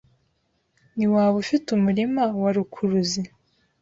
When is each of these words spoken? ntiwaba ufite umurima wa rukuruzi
ntiwaba 0.95 1.35
ufite 1.43 1.67
umurima 1.77 2.23
wa 2.41 2.49
rukuruzi 2.55 3.21